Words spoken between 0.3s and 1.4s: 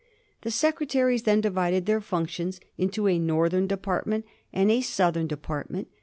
The secretaries